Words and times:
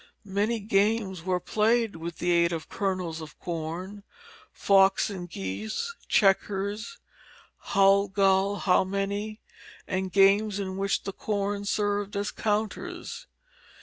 Many 0.25 0.59
games 0.59 1.21
were 1.21 1.39
played 1.39 1.95
with 1.95 2.17
the 2.17 2.31
aid 2.31 2.51
of 2.53 2.67
kernels 2.69 3.21
of 3.21 3.37
corn: 3.37 4.01
fox 4.51 5.11
and 5.11 5.29
geese, 5.29 5.93
checkers, 6.07 6.97
"hull 7.57 8.07
gull, 8.07 8.55
how 8.55 8.83
many," 8.83 9.41
and 9.87 10.11
games 10.11 10.59
in 10.59 10.75
which 10.77 11.03
the 11.03 11.13
corn 11.13 11.65
served 11.65 12.17
as 12.17 12.31
counters. 12.31 13.27